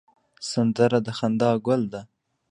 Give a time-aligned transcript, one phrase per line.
[0.51, 2.01] سندره د خندا ګل ده